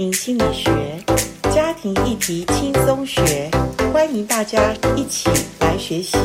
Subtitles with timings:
[0.00, 0.72] 庭心理学，
[1.52, 3.50] 家庭议题轻松学，
[3.92, 5.28] 欢迎大家一起
[5.60, 6.16] 来学习。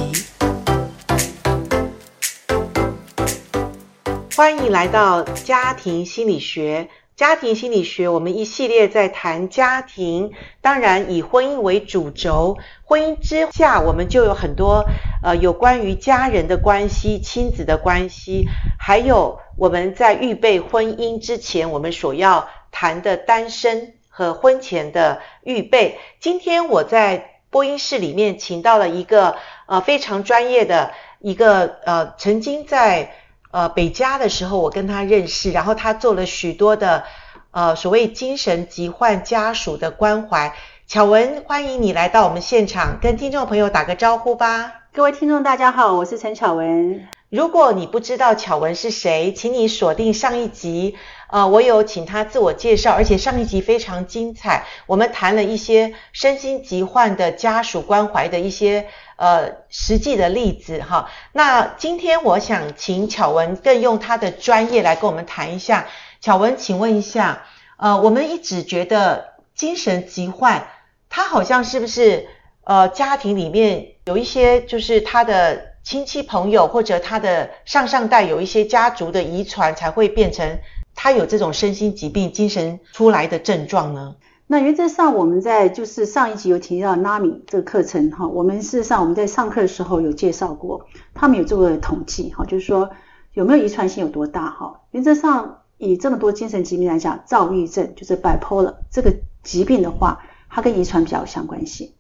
[4.34, 6.88] 欢迎来到家庭心理学。
[7.18, 10.32] 家庭心理学，我们一系列在谈家庭，
[10.62, 12.58] 当然以婚姻为主轴。
[12.86, 14.86] 婚姻之下，我们就有很多
[15.22, 18.48] 呃有关于家人的关系、亲子的关系，
[18.80, 22.48] 还有我们在预备婚姻之前，我们所要。
[22.76, 25.98] 谈的单身和婚前的预备。
[26.20, 33.14] 今天我在播音室里面请到了一个呃非常专业的一个呃曾经在
[33.52, 37.06] 呃北加的时候我跟他认识，然后他做了许多的
[37.52, 40.54] 呃所谓精神疾患家属的关怀。
[40.86, 44.82] 巧文，欢迎你来到我们现场，跟听众朋友打个招呼吧。
[44.94, 47.15] 各位听众大家好，我是陈巧文。
[47.30, 50.96] 如果你不知道巧文是谁，请你锁定上一集。
[51.28, 54.68] 呃，我有请他自我介绍，而且上一集非常精彩。
[54.86, 58.88] 我们谈了一些身心疾患的家属关怀的一些
[59.18, 61.10] 呃实际的例子哈。
[61.34, 65.88] 那今天我想请巧文更用他的专业来跟我们谈一下。
[66.22, 67.44] 巧文，请问一下，
[67.78, 70.68] 呃，我们一直觉得精神疾患，
[71.10, 72.28] 他好像是不是
[72.64, 80.60] 呃家庭里面有一些就是他的亲戚朋友或者他的上上代有一些家族的遗传才会变成。
[80.98, 84.16] 他有这种身心疾病、精神出来的症状呢？
[84.48, 92.90] 那原则上，我们在就是上一集有提到 NAMI 这个课程哈，我们事实上我们在上课的时候有介绍过，他们有做过统计哈，就是说
[93.34, 94.80] 有没有遗传性有多大哈？
[94.92, 99.14] 原则上，以这么多精神疾病来讲，躁郁症就是 bipolar 这个
[99.44, 101.92] 疾病的话，它跟遗传比较相关性。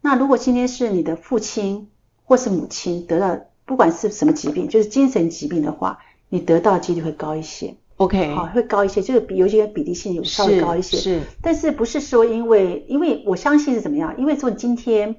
[0.00, 1.88] 那如果今天是你的父亲
[2.24, 7.74] 或是母亲得到不管是什么疾病，就是精神疾病的话，你得到的几率会高一些。
[7.96, 14.16] OK，好，会高一些，就是比有些比例性有稍微高一些，是，是，但是不是说因为，因为我相信是怎么样？
[14.18, 15.14] 因为说今天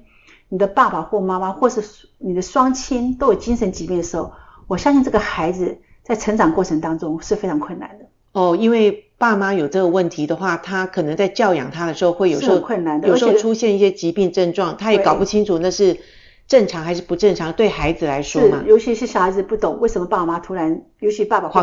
[0.50, 1.82] 你的爸爸或妈妈，或是
[2.18, 4.30] 你的双亲都有精神疾病的时候，
[4.66, 8.04] 我相信这个孩子在成长过程当中是非常困难的。
[8.32, 15.98] 哦，因为爸妈有这个问题的话，他可能在教养他的时候会有时候困难的，有时候出现一些疾病症状，他也搞不清楚那是。
[16.46, 17.52] 正常还是不正常？
[17.52, 21.62] 对孩子来说嘛，尤其是小孩子不懂为什么爸妈突然，尤其爸爸或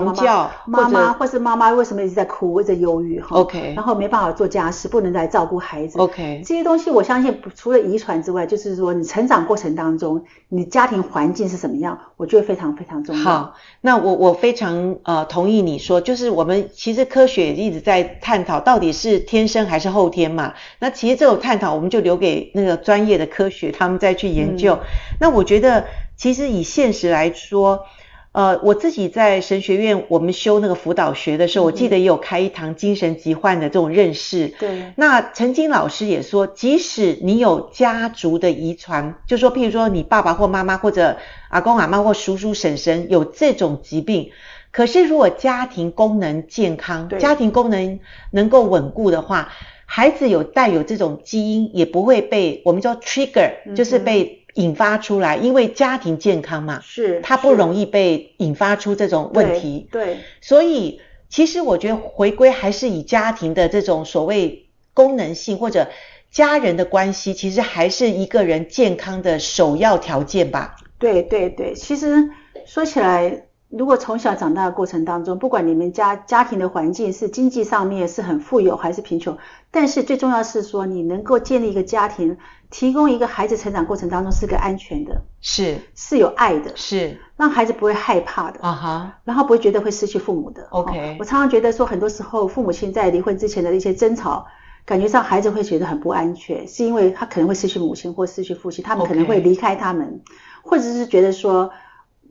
[0.67, 5.97] 妈妈或是妈妈为什么一直在哭，一直忧郁哈？OK，然后没办法做家事，不能来照顾孩子。
[5.97, 13.23] OK，这些东西我相信除了遗传之外，就是说你成长过程当中，你家庭环境是什么样，我觉得非常非常重要。
[13.23, 20.53] 好，那我我非常呃同意你说，就是我们其实科学也一直在探讨到底是天生还是后天嘛。
[20.77, 24.75] 那其实这种探讨我们就留给那个专业的科学他们再去研究。
[24.75, 24.79] 嗯、
[25.19, 27.85] 那我觉得其实以现实来说。
[28.33, 34.47] 呃，我自己在神学院，我们修那个辅导学的时候，嗯、我记得也有开一堂精神疾患的这种认识。
[34.59, 34.91] 对。
[34.95, 41.17] 那曾经老师也说，即使你有家族的遗传，就说譬如说你爸爸或妈妈或者
[41.49, 44.31] 阿公阿妈或叔叔婶婶有这种疾病，
[44.71, 47.99] 可是如果家庭功能健康，家庭功能
[48.31, 49.53] 能够稳固的话，
[49.85, 54.39] 孩子有带有这种基因，也不会被我们叫 trigger，、嗯、就是被。
[54.53, 59.87] 引发出来，因为家庭健康嘛，是，它不容易被引发出这种问题。
[59.91, 65.87] 对，对，所以其实我觉得回归还是以家庭的这种所谓功能性或者
[66.31, 70.75] 家人的关系，其实还是一个人健康的首要条件吧。
[70.99, 72.29] 对对对，其实
[72.65, 73.45] 说起来。
[73.75, 79.35] 如果从小长大的过程当中，不管你们家家庭的环境是经济上面是很富有还是贫穷，
[79.71, 82.37] 但是最重要是说你能够建立一个家庭，
[82.73, 90.65] 提供一个孩子成长过程当中是个安全的，是是有爱的，是让孩子不会害怕的，啊哈，然后不会觉得会失去父母的。
[90.71, 94.47] OK，我常常觉得说很多时候父母亲在离婚之前的一些争吵，
[94.85, 100.21] 感觉上孩子会觉得很不安全，是因为他可能会失去母亲或失去父亲，他们可能会离开他们.
[100.63, 101.71] 或者是觉得说。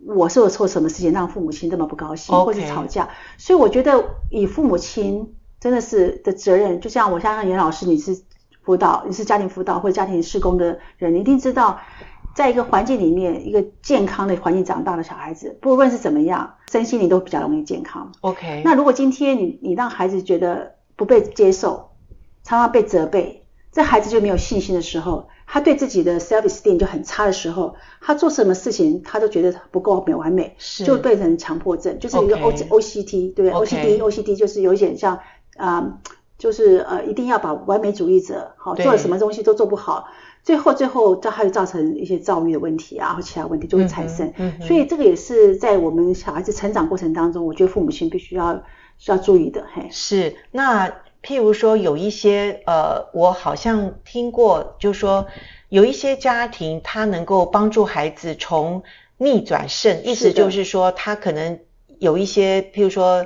[0.04, 3.08] 我是有错什么事情让父母亲这么不高兴.或者吵架？
[3.38, 8.20] 所以我觉得以父母亲真的是的责任，就像我相信严老师，你是
[8.62, 11.80] 辅导，你是家庭辅导或者家庭施工的人，你一定知道，
[12.34, 18.12] 在一个环境里面，一个健康的环境长大的小孩子，不论是怎么样，身心灵都比较容易健康。
[18.20, 18.62] OK。
[18.64, 21.90] 那如果今天你你让孩子觉得不被接受，
[22.42, 25.28] 常常被责备，这孩子就没有信心的时候。
[25.44, 35.16] 他对自己的 self esteem 就很差的时候，他做什么事情他都觉得不够美完美，就变成强迫症，就是一个 O O C T，对不对？O C D O C D 就是有一点像
[35.58, 35.98] 啊、呃，
[36.42, 40.08] 就是呃一定要把完美主义者，好做了什么东西都做不好，
[40.42, 44.26] 最后最后这还会造成一些躁郁的问题啊，或其他问题就会产生。
[44.38, 48.60] 嗯嗯、所以这个也是在我们小孩子成长过程当中，我觉得父母亲必须要
[48.98, 49.64] 需要注意的。
[49.72, 50.92] 嘿，是那。
[51.22, 55.28] 譬如说有一些呃，我好像听过，就是说
[55.68, 58.82] 有一些家庭他能够帮助孩子从
[59.18, 61.60] 逆转胜，意思就是说他可能
[62.00, 63.24] 有一些譬如说。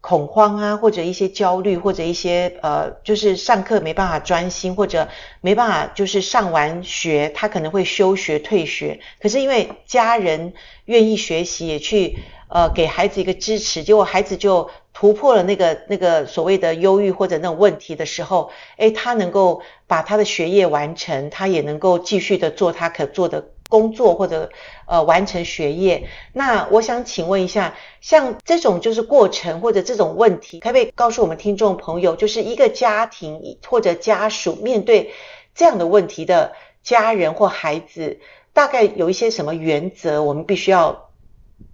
[0.00, 5.08] 恐慌啊，或者一些焦虑，或者一些呃，就是上课没办法专心，或者
[5.42, 9.00] 没办法就是上完学，他可能会休学退学。
[9.20, 10.54] 可是因为家人
[10.86, 12.18] 愿意学习，也去
[12.48, 23.44] 呃给孩子一个支持，结果孩子就突破了那个那个所谓的忧郁或者那种问题的时候，诶，他能够把他的学业完成，他也能够继续的做他可做的。
[23.70, 24.50] 工作或者
[24.86, 35.12] 呃完成学业，那我想请问一下，像这种就是过程或者这种问题，可不可以告诉我们听众朋友，就是一个家庭或者家属面对
[35.54, 36.52] 这样的问题的
[36.82, 38.18] 家人或孩子，
[38.52, 41.08] 大概有一些什么原则，我们必须要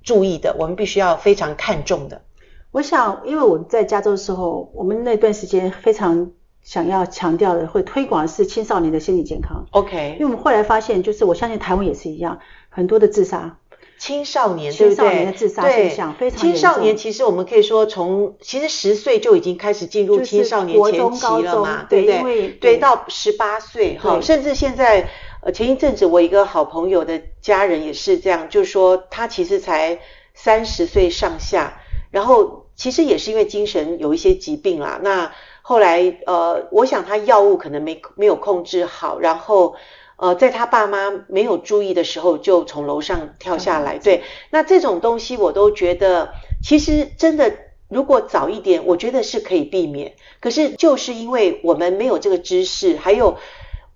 [0.05, 2.23] 注意的，我们必须要非常看重的。
[2.71, 6.31] 我想，因为我在加州的时候，我们那段时间非常。
[6.67, 9.65] 想要强调的，会推广的是青少年的心理健康。
[9.71, 13.59] OK，因为我们后来发现，就是我相信台湾也是一样，很多的自杀，
[13.99, 14.97] 青少年对不对？
[14.97, 16.41] 青少年的自杀现象非常。
[16.41, 22.23] 青少年其实我们可以说从其实十岁就已经开始进入青少年前期了嘛，对不对？
[22.23, 25.09] 对，对到十八岁哈，甚至现在
[25.43, 30.01] 呃前一阵子我一个好朋友的家人也是这样，就是说他其实才
[30.35, 31.81] 三十岁上下，
[32.11, 35.31] 然后其实也是因为精神有一些疾病啦，那。
[35.69, 39.75] 后来，呃，我想他药物可能没没有控制好，然后，
[40.15, 43.99] 呃，在他爸妈没有注意的时候，就从楼上跳下来。
[43.99, 47.53] 对，那这种东西我都觉得，其实真的，
[47.89, 50.15] 如果早一点，我觉得是可以避免。
[50.39, 53.37] 可是就是因为我们没有这个知识，还有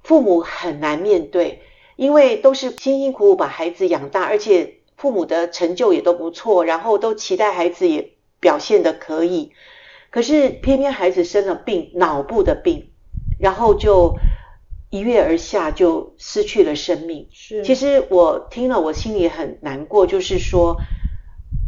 [0.03, 1.63] 父母很难面对，
[1.95, 9.53] 因为都是辛辛苦苦把孩子养大，而且父母的成就也都不错，然后都期待孩子也表现的可以。
[10.11, 12.91] 可是偏偏孩子生了病，脑部的病，
[13.39, 14.19] 然后就
[14.91, 17.29] 一跃而下，就失去了生命。
[17.33, 20.07] 是，其实我听了，我心里很难过。
[20.07, 20.81] 就是说，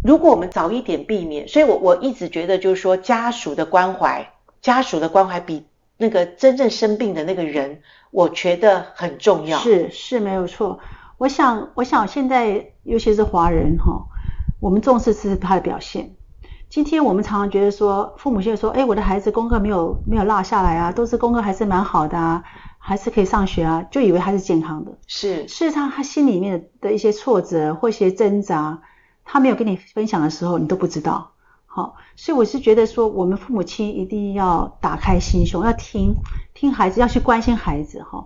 [0.04, 5.64] 如果我们早一点避免，所以我我一直觉得，就是说，家属的关怀，家属的关怀比
[5.96, 9.58] 那个真正生病的那个人，我觉得很重要。
[9.60, 10.80] 是是没有错。
[11.18, 14.06] 我想，我想现在尤其是华人哈，
[14.60, 16.16] 我们重视是他的表现。
[16.72, 22.42] 今天我们常常觉得说，父母现在说，哎，我的孩子功课没有没有落下来啊，都是功课还是蛮好的啊，
[22.78, 24.96] 还是可以上学啊，就以为他是健康的。
[25.06, 28.80] 是，事实上他心里面的一些挫折或一些挣扎，
[29.22, 31.32] 他没有跟你分享的时候，你都不知道。
[31.66, 36.14] 好，所以我是觉得说，我们父母亲一定要打开心胸，要听
[36.54, 38.24] 听孩子，要去关心孩子哈。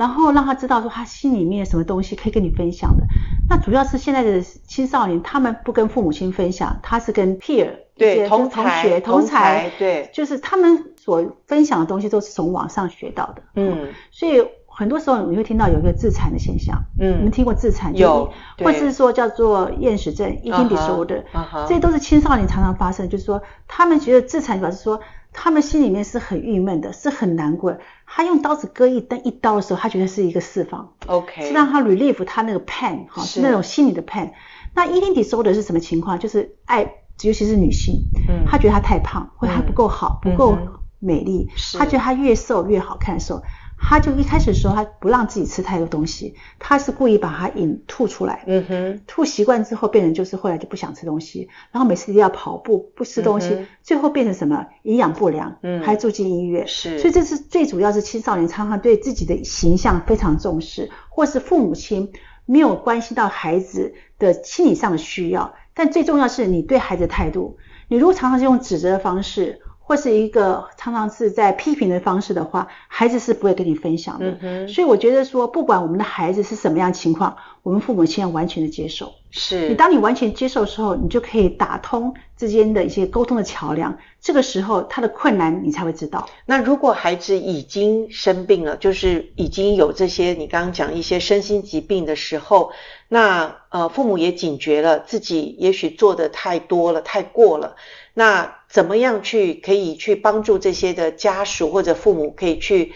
[0.00, 3.04] 然后让他知道说他心里面什么东西可以跟你分享的。
[3.50, 7.68] 那主要是现在的青少年，他们不跟父母亲分享，他是跟 peer
[7.98, 13.42] 对同同学同才对，就是他们所分享的东西都是从网上学到的。
[13.56, 16.82] 嗯，所以很多时候你会听到有一个自残的现象。
[16.98, 17.94] 嗯，你们听过自残？
[17.94, 18.32] 有，
[18.64, 21.22] 或是说叫做厌食症 eating disorder，
[21.68, 24.98] 这些都是青少年常常发生，就是说他们觉得自残表示说。
[25.32, 27.80] 他们心里面是很郁闷的，是很难过的。
[28.06, 34.30] 他用刀子割一刀一刀的时候，他觉得是一个释放，OK，是让他 relieve 他那个 pain 哈，是那种心理的 pain。
[34.74, 36.18] 那 eating disorder 是什么情况？
[36.18, 36.82] 就是爱，
[37.22, 37.94] 尤其是女性，
[38.28, 40.58] 嗯，她觉得她太胖，或她不够好，嗯、不够
[40.98, 41.48] 美丽，
[41.78, 43.42] 她、嗯、觉得她越瘦越好看的时候。
[43.82, 48.44] 他就一开始的时候，他不让自己吃太多东西，他是故意把它引吐出来。
[48.46, 54.66] 嗯哼，吐习惯之后，变成就是后来就不想吃东西，然后每次都要跑步，不吃东西，嗯、最后变成什么？
[54.82, 56.68] 营养不良，嗯，还住进医院。
[56.68, 62.12] 是，所以这是最主要是青少年常常对自己的形象非常重视，或是父母亲
[62.46, 65.54] 没有关心到孩子的心理上的需要。
[65.74, 67.56] 但最重要是你对孩子的态度，
[67.88, 69.62] 你如果常常是用指责的方式。
[69.90, 74.38] 或是一个常常是在批评的方式的话，孩子是不会跟你分享的。
[74.40, 74.68] 嗯。
[74.68, 79.12] 所以我觉得说，不管我们的孩子是什么样情况，我们父母亲要完全的接受。
[79.32, 79.68] 是。
[79.68, 83.98] 你当你完全接受的时候，你就可以打通之间的一些沟通的桥梁。
[84.20, 86.28] 这个时候他的困难你才会知道。
[86.46, 92.70] 那如果孩子已经生病了，就是已经有这些你刚刚讲一些身心疾病的时候，
[93.08, 97.74] 那呃父母也警觉了，自己也许做的太多了，太过了。
[98.14, 102.92] 那怎么样去可以去帮助这些的家属或者父母可以去，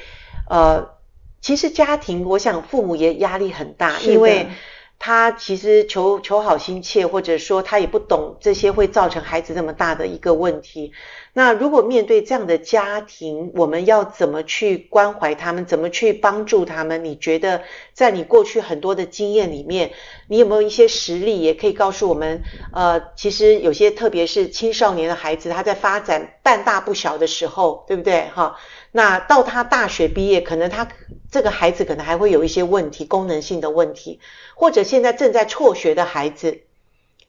[0.48, 0.90] 呃，
[1.40, 4.46] 其实家庭我想父母也压力很大，因为
[5.06, 10.92] 他其实求求好心切，或者说他也不懂这些会造成孩子那么大的一个问题。
[11.34, 17.04] 那如果面对这样的家庭，我们要怎么去关怀他们，怎么去帮助他们？
[17.04, 19.90] 你觉得在你过去很多的经验里面，
[20.26, 22.42] 你有没有一些实例，也可以告诉我们？
[22.72, 28.28] 呃，其实有些特别是青少年的孩子，他在发展半大不小的时候，对不对？
[28.34, 28.56] 哈，
[28.96, 30.86] 那到他大学毕业，可能他
[31.28, 34.20] 这个孩子可能还会有一些问题，功能性的问题，
[34.54, 36.60] 或者现在正在辍学的孩子，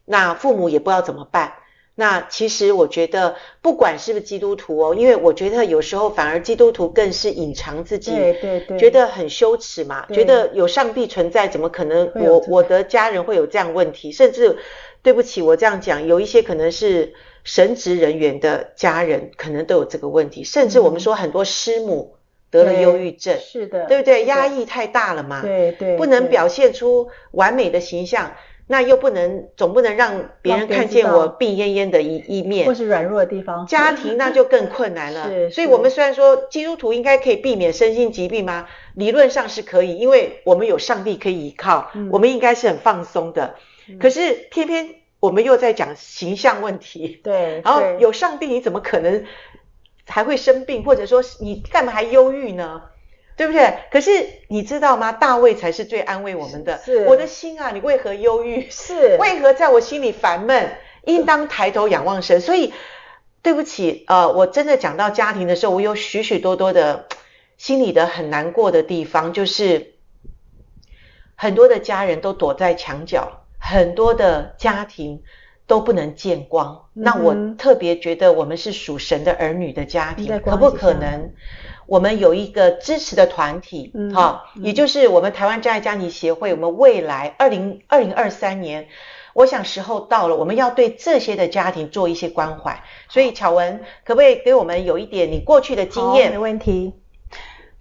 [0.06, 1.54] 那父母也不知道怎么办。
[1.96, 14.12] 那其实我觉得，不管是不是基督徒哦，因为我觉得有时候反而基督徒更是隐藏自己，对对对，觉得很羞耻嘛，觉得有上帝存在，怎么可能我我的家人会有这样问题？
[14.12, 14.56] 甚至
[15.02, 17.16] 对不起，我这样讲，有一些可能是
[17.46, 20.44] 神职人员的家人，可能都有这个问题。
[20.44, 22.16] 甚至我们说很多师母
[22.52, 24.26] 得了忧郁症，是的，对不对？
[24.26, 28.34] 压抑太大了嘛，对对，不能表现出完美的形象。
[28.68, 33.68] 那又不能，总不能让别人看见我病恹恹的一一面，或是软弱的地方。
[33.68, 35.30] 家庭那就更困难了。
[35.30, 38.68] 是，所以我们虽然说基督徒应该可以避免身心疾病吗？
[38.96, 43.54] 理论上是可以，因为我们有上帝可以依靠，嗯、我们应该是很放松的。
[43.88, 47.20] 嗯、可是偏偏我们又在讲形象问题。
[47.24, 47.62] 对。
[47.64, 49.26] 然后有上帝，你怎么可能
[50.08, 50.84] 还会生病？
[50.84, 52.84] 或者说你干嘛还忧郁呢？
[53.38, 53.80] 对不对？
[53.92, 54.12] 可是
[54.48, 55.12] 你知道吗？
[55.12, 56.78] 大卫才是最安慰我们的。
[56.86, 58.70] 是我的心啊，你为何忧郁？
[58.70, 60.72] 是 为何在我心里烦闷？
[61.04, 62.40] 应当抬头仰望神。
[62.40, 62.74] 所以，
[63.42, 67.08] 对不起，呃，我真的讲到家庭的时候，我有许许多多的
[67.58, 69.96] 心里的很难过的地方，就是
[71.36, 75.24] 很多的家人都躲在墙角，很多的家庭
[75.66, 76.86] 都不能见光。
[76.94, 81.32] 嗯、那我特别觉得，我们是属神的儿女的家庭，可不可能？
[81.88, 86.52] 我们有一个支持的团体，嗯，好，也就是我们台湾真爱家庭协会。
[86.54, 88.88] 我们未来二零二零二三年，
[89.34, 92.84] 我想时候到了，我们要对这些的家庭做一些关怀。
[93.08, 96.32] 所以巧文，可不可以给我们有一点你过去的经验？
[96.32, 96.94] 没问题。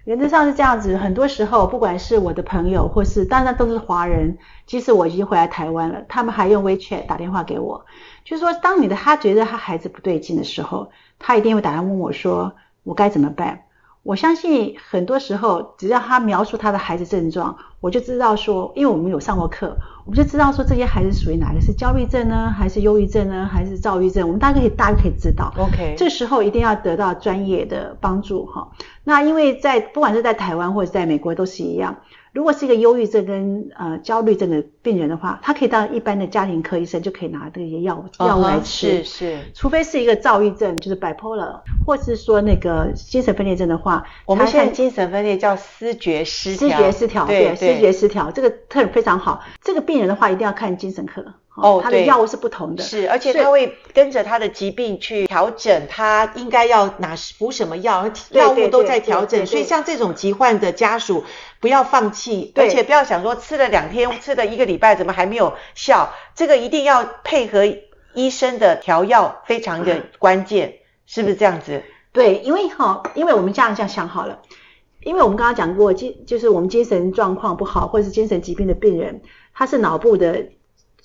[0.04, 7.86] 原则上是这样子，很多时候不管是我的朋友，或是当然都是华人，即使我已经回来台湾了，他们还用 WeChat 打电话给我，
[8.22, 13.62] 就是说，当你的他觉得他孩子不对劲的时候，他一定会打电话问我说，我该怎么办？
[14.02, 19.76] 我相信很多时候，只要他描述他的孩子症状，我就知道说，因为我们有上过课，
[20.06, 24.26] 我们就知道说这些孩子属于哪个是焦虑症呢，还是忧郁症呢，还是躁郁症？
[24.26, 25.52] 我们大概可以大概可以知道。
[25.58, 28.70] OK，这时候一定要得到专业的帮助哈。
[29.04, 31.94] 那因为在不管是在台湾或者在美国都是一样。
[32.32, 39.04] 如果是一个忧郁症跟呃焦虑症的病人的话，他可以到一般的家庭科医生就可以拿这些药物药物来吃。
[39.04, 39.38] 是是。
[39.54, 46.76] 除非是一个躁郁症，就是 bipolar，或是说那个精神分裂症的话，我们现在精神分裂叫思觉失调。
[46.76, 49.44] 思觉失调，对，思觉失调，这个特非常好。
[49.62, 51.24] 这个病人的话一定要看精神科。
[51.56, 59.46] 哦，他的药物是不同的，是，而且他会跟着他的疾病去调整，他应该要拿服什么药，药物都在调整。
[59.46, 61.24] 所以像这种疾患的家属，
[61.60, 66.12] 不要放弃，而且不要想说吃了两天，吃了一个礼拜，怎么还没有效？
[66.34, 67.64] 这个一定要配合
[68.14, 71.84] 医生的调药，非常的关键，嗯、是不是这样子？
[72.12, 74.42] 对，因为哈，因为我们这样这样想好了，
[75.04, 79.20] 因为我们刚刚讲过，精就是我们精神状况不好，或者是精神疾病的病人，
[79.54, 80.46] 他是脑部的。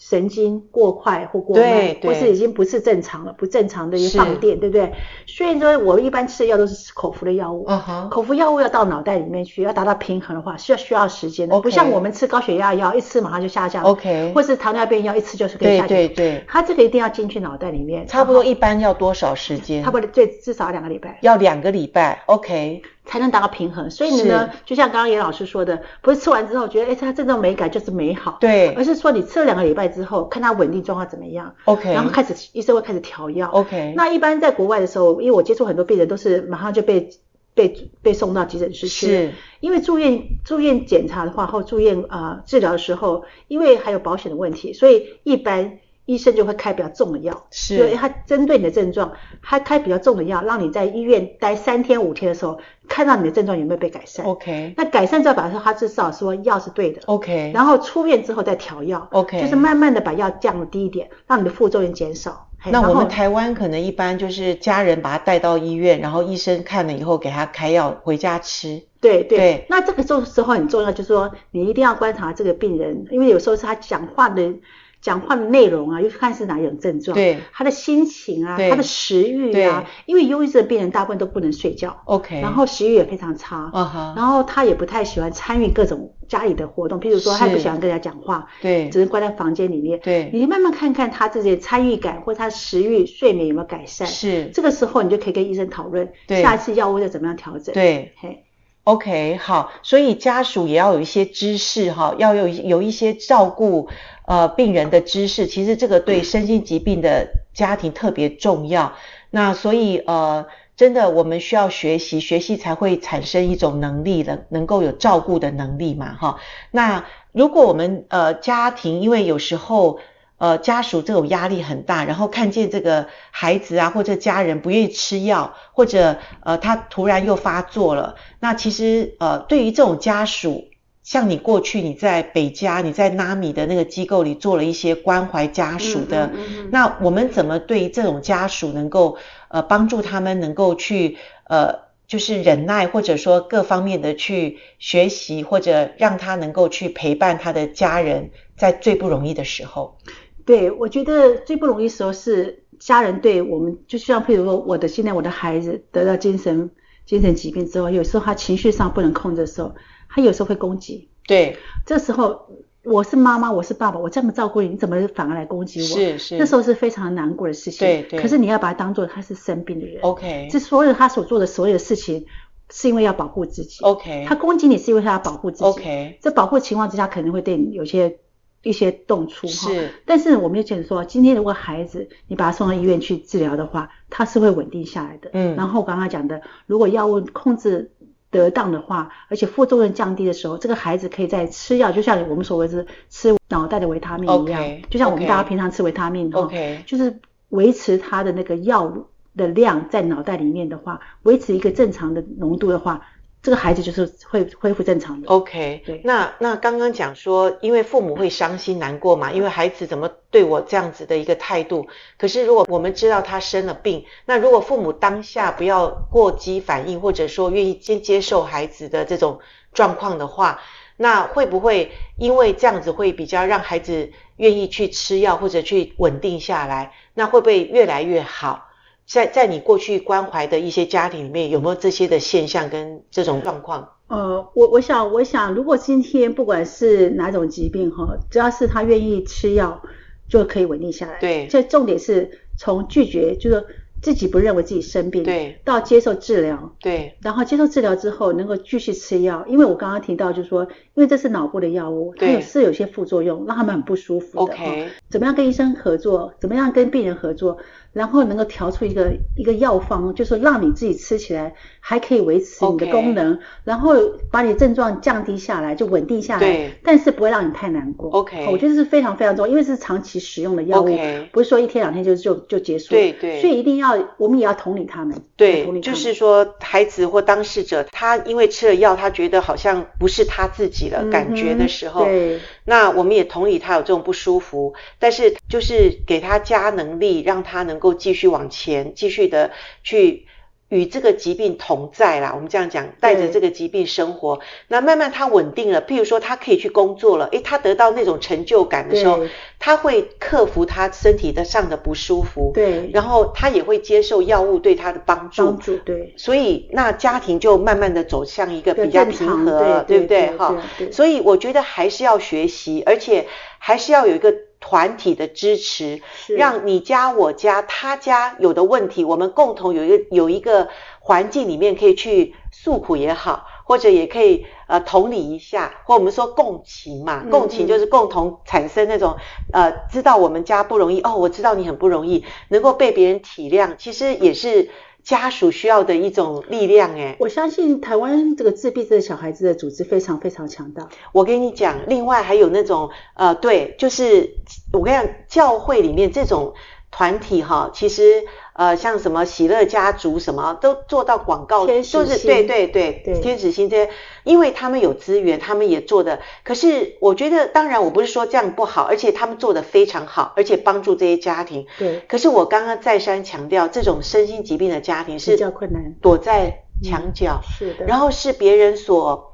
[0.02, 4.94] 神经过快或过慢，或是已经不是正常了，不正常的一个放电，对不对？
[5.28, 7.68] 所以说，我一般吃的药都是口服的药物。
[7.68, 8.08] Uh huh.
[8.08, 11.60] 口服药物要到脑袋里面去，要达到平衡的话，需要需要时间的。
[11.60, 13.84] 不像我们吃高血压药，一吃马上就下降。
[13.84, 14.32] OK。
[14.34, 15.90] 或是糖尿病药，一吃就是可以下降。
[15.90, 16.46] 对对对。
[16.48, 18.08] 它这个一定要进去脑袋里面。
[18.08, 19.84] 差不多一般要多少时间？
[19.84, 21.20] 差不多最至少两个礼拜。
[21.24, 22.82] 要两个礼拜，OK。
[23.10, 33.96] 才能达到平衡，所以呢，就像刚刚严老师说的，不是吃完之后觉得，哎，它这种美感就是美好，对，而是说你吃了两个礼拜之后，看它稳定状况怎么样，OK，然后开始医生会开始调药，OK。
[33.98, 37.10] 那一般在国外的时候，因为我接触很多病人，都是马上就被
[37.56, 45.80] 被被送到急诊室去，是，因为住院住院检查的话，或住院啊、呃、治疗的时候，因为还有保险的问题，所以一般。
[46.10, 49.14] 医生就会开比较重的药，是，因为他针对你的症状，
[49.44, 54.26] 他开比较重的药，让你在医院待三天五天的时候，看到你的症状有没有被改善。
[54.26, 57.00] OK，那改善之后，表示他至少说药是对的。
[57.06, 59.08] OK，然后出院之后再调药。
[59.12, 62.48] OK，就是慢慢的把药降低一点，让你的副作用减少。
[62.72, 68.82] 那我们台湾可能一般就是家人把他带到医院，然后医生看了以后给他开药回家吃。
[69.00, 69.38] 对对。
[69.38, 70.12] 对那这个时
[70.42, 74.56] 候很重要，就是说你一定要观察这个病人，因为有时候是他讲话的。
[75.02, 84.16] 讲话的内容啊，又看是哪一种症状，对，他的心情啊，他的食欲啊，因为忧郁症的病人大部分都不能睡觉，OK，然后食欲也非常差，uh -huh.
[84.16, 98.44] 然后他也不太喜欢参与各种家里的活动，譬如说他也不喜欢跟人家讲话，对，只是关在房间里面，对，你慢慢看看他这些参与感或他食欲、睡眠有没有改善，是，这个时候你就可以跟医生讨论，对，下一次药物要怎么样调整，对，嘿。
[98.86, 103.88] OK，好，所以家属也要有一些知识哈，要有有一些照顾
[104.30, 108.94] 呃病人的知识，其实这个对身心疾病的家庭特别重要。
[109.32, 110.46] 那所以呃，
[110.78, 116.38] 真的我们需要学习，学习才会产生一种能力能，能够有照顾的能力嘛哈。
[116.70, 120.00] 那如果我们呃家庭，因为有时候。
[120.42, 130.69] 呃，家属这种压力很大，然后看见这个孩子啊，或者家人不愿意吃药，或者呃他突然又发作了，那其实呃对于这种家属，
[131.10, 149.98] 像你过去你在北加，你在 NAMI 的那个机构里做了一些关怀家属的，嗯嗯嗯嗯，那我们怎么对于这种家属能够呃帮助他们能够去呃就是忍耐，或者说各方面的去学习，或者让他能够去陪伴他的家人，在最不容易的时候。
[150.46, 156.70] 对，我觉得最不容易的时候是家人对我们，就像譬如说，我的现在我的孩子得到精神
[157.08, 159.74] 精神疾病之后，有时候他情绪上不能控制的时候，
[160.10, 161.08] 他有时候会攻击。
[161.26, 162.48] 对，这时候
[162.84, 165.86] 我是妈妈，我是爸爸，我这么照顾你，你怎么反而来攻击我？
[165.86, 167.88] 是是，那时候是非常难过的事情。
[167.88, 168.20] 对对。
[168.20, 170.02] 可是你要把他当做他是生病的人。
[170.02, 170.50] OK。
[170.52, 172.26] 这所有他所做的所有的事情，
[172.70, 173.84] 是因为要保护自己。
[173.84, 174.26] OK。
[174.28, 175.64] 他攻击你是因为他要保护自己。
[175.64, 176.18] OK。
[176.22, 178.20] 在保护情况之下，可能会对你有些。
[178.62, 185.30] 一些动粗哈，是，但是我们也觉得说，今天如果孩子你把他送到医院去治疗的话，他是会稳定下来的。
[185.32, 187.94] 嗯，然后我刚刚讲的，如果药物控制
[188.32, 197.20] 得当的话，而且副作用降低的时候，这个孩子可以在吃药，就像我们所谓是吃脑袋的维他命一样，okay, 就像我们大家平常吃维他命哈，okay, 就是
[197.50, 203.02] 维持他的那个药物的量在脑袋里面的话，维持一个正常的浓度的话。
[203.42, 205.28] 这个孩子就是会恢复正常的。
[205.30, 206.02] OK，对。
[206.04, 211.88] 那那刚刚讲说，因为父母会伤心难过嘛，因为孩子怎么对我这样子的一个态度？
[212.18, 219.40] 可是如果我们知道他生了病，那如果父母当下不要过激反应，或者说愿意先接受孩子的这种
[219.74, 220.60] 状况的话，
[220.98, 226.92] 那会不会因为这样子会比较让孩子愿意去吃药或者去稳定下来？
[227.14, 228.69] 那会不会越来越好？
[229.10, 233.90] 在在你过去关怀的一些家庭里面，有没有这些的现象跟这种状况？
[234.08, 239.82] 呃，我我想我想，如果今天不管是哪种疾病哈，只要是他愿意吃药，
[240.28, 241.20] 就可以稳定下来。
[241.20, 243.66] 对，这重点是从拒绝，就是
[244.02, 254.54] 自己不认为自己生病，对，到接受治疗，对，然后接受治疗之后能够继续吃药，因为我刚刚提到就是说，因为这是脑部的药物，它有是有些副作用，让他们很不舒服的。
[254.54, 256.34] OK，怎么样跟医生合作？
[256.40, 257.58] 怎么样跟病人合作？
[257.94, 263.40] 然后能够调出一个一个药方，就是让你自己吃起来还可以维持你的功能，okay.
[263.64, 263.96] 然后
[264.32, 266.40] 把你的症状降低下来，就稳定下来。
[266.40, 266.72] 对。
[266.84, 268.10] 但是不会让你太难过。
[268.12, 268.48] OK。
[268.52, 271.26] 我觉得是非常非常重要，因为是长期使用的药物，okay.
[271.32, 272.90] 不是说一天两天就就就结束。
[272.90, 273.42] 对对。
[273.42, 275.20] 所以一定要，我们也要同理他们。
[275.36, 275.64] 对。
[275.64, 275.96] 同理他们。
[275.96, 282.06] 就是说，孩子或当事者，他因为吃了药，他觉得好像不是他自己了，嗯、感觉的时候。
[282.06, 282.40] 对。
[282.66, 289.52] 那我们也同理他有这种不舒服，但是就是给他加能力，让他能够继续往前，继续的
[289.84, 290.28] 去
[290.68, 292.34] 与这个疾病同在啦。
[292.36, 295.82] 我们这样讲，带着这个疾病生活，那慢慢他稳定了。
[295.82, 299.20] 譬如说，他可以去工作了，诶，他得到那种成就感的时候，
[299.58, 302.52] 他会克服他身体的上的不舒服。
[302.54, 305.46] 对，然后他也会接受药物对他的帮助。
[305.46, 306.14] 帮助，对。
[306.18, 310.38] 所以那家庭就慢慢的走向一个比较平和了，对，对不对？
[310.38, 310.56] 哈，
[310.92, 313.26] 所以我觉得还是要学习，而且
[313.58, 314.32] 还是要有一个。
[314.60, 320.70] 团体的支持，让你家、我家、他家有的问题，我们共同有一个有一个
[321.00, 329.18] 环境里面可以去诉苦也好，或者也可以呃同理一下，或我们说共情嘛，共情就是共同产生那种
[329.54, 334.70] 呃知道我们家不容易哦，我知道你很不容易，能够被别人体谅，其实也是。
[335.10, 340.88] 家属需要的一种力量，哎，我相信台湾这个自闭症小孩子的组织非常非常强大。
[341.14, 344.36] 我跟你讲，另外还有那种，呃，对，就是
[344.72, 346.54] 我跟你讲，教会里面这种。
[346.92, 348.24] 团体哈，其实
[348.54, 353.92] 呃，像什么喜乐家族什么都做到广告，都是对对对，对天使星这些，
[354.24, 356.20] 因为他们有资源，他们也做的。
[356.44, 361.68] 可是我觉得，当然我不是说这样不好，而且他们做的非常好，而且帮助这些家庭。
[361.78, 362.02] 对。
[362.08, 367.86] 可是我刚刚再三强调，这种身心疾病的家庭是比较困难，躲在墙角，嗯、是的。
[367.86, 369.34] 然后是别人所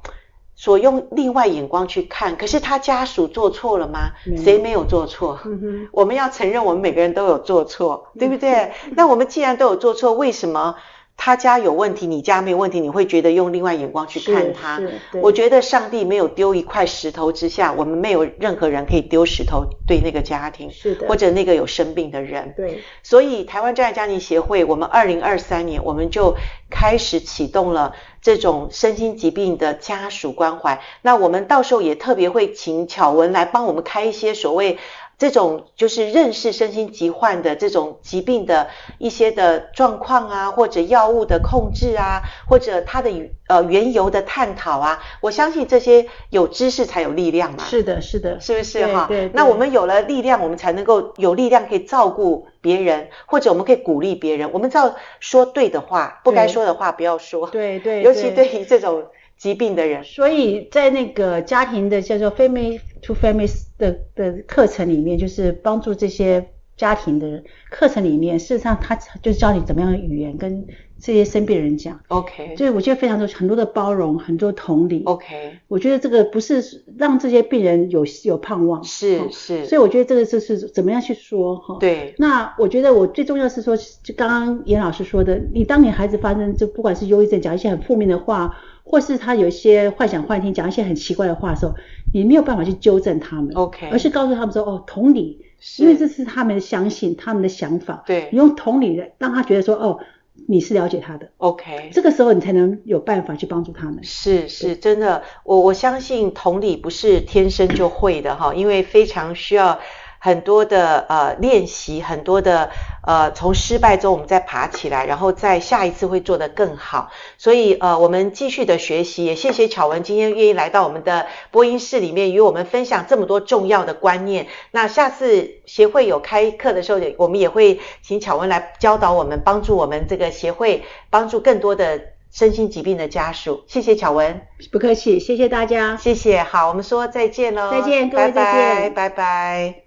[0.56, 4.12] 所用另外眼光去看，可是他家属做错了吗？
[4.26, 5.38] 嗯、谁没有做错？
[5.44, 8.72] 嗯，我们要承认，我们每个人都有做错，对不对？
[8.86, 10.74] 嗯、 那我们既然都有做错，为什么？
[11.16, 14.80] 他家有问题，你家没有问题，你会觉得用另外眼光去看他。
[15.22, 22.52] 我觉得上帝没有丢一块石头之下，我们没有任何人可以丢石头对那个家庭，是的，或者那个有生病的人。
[22.56, 26.36] 对，所以台湾真爱家庭协会，我们二零二三年我们就
[26.70, 30.80] 开始启动了这种身心疾病的家属关怀。
[31.02, 34.78] 那我们到时候也特别会请巧文来帮我们开一些所谓。
[35.18, 43.10] 这种就是认识身心疾患的这种疾病的一些的状况啊，或者药物的控制啊，或者它的
[43.48, 47.64] 呃缘由的探讨啊，我相信这些有知识才有力量嘛。
[47.64, 49.08] 是的，是的，是不是哈？
[49.32, 54.52] 那我们有了力量，我们才能够有力量可以照顾别人，或者我们可以鼓励别人。
[54.52, 57.46] 我们知道说对的话，不该说的话不要说。
[57.48, 58.02] 对对，对。
[58.02, 59.06] 尤其对于这种。
[59.36, 70.66] 疾病的人，所以在那个家庭的叫做 family to families 的的课程里面，就是帮助这些家庭的课程里面，事实上他就是教你怎么样的语言跟
[70.98, 72.00] 这些生病人讲。
[72.08, 75.02] OK，就是我觉得非常多很多的包容，很多同理。
[75.04, 81.76] OK，我觉得这个不是让这些病人有有盼望，是是，所以我觉得这个就是怎么样去说哈。
[81.78, 88.56] 对，那我觉得我最重要是说，就刚刚严老师说的，你当你孩子发生就不管是忧郁症，讲一些很负面的话。
[88.88, 91.74] 或是他有一些幻想幻听，讲一些很奇怪的话的时候，
[92.14, 95.44] 你没有办法去纠正他们，OK，而是告诉他们说，哦，同理，
[95.78, 99.98] 因为这是他们的相信，他们的想法，对，你用同理的让他觉得说，哦，
[100.46, 104.04] 你是了解他的，OK，这个时候你才能有办法去帮助他们。
[104.04, 109.80] 是是，真的，我我相信同理不是天生就会的哈，因为非常需要。
[110.18, 112.70] 很多的呃练习，很多的
[113.02, 117.10] 呃从失败中我们再爬起来，然后在下一次会做得更好。
[117.38, 124.46] 所以呃我们继续的学习，也谢谢巧文今天愿意来到我们的播音室里面与我们分享这么多重要的观念。
[124.70, 132.00] 那下次协会有开课的时候，我们也会请巧文来教导我们，帮助我们这个协会帮助更多的
[132.32, 133.64] 身心疾病的家属。
[133.66, 136.42] 谢谢巧文，不客气，谢谢大家，谢谢。
[136.42, 139.08] 好，我们说再见喽，再见，各位再见，拜拜。
[139.08, 139.85] 拜拜。